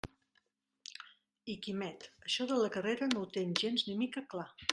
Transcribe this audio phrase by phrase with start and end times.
[1.53, 4.53] I Quimet això de la carrera no ho té gens ni mica clar.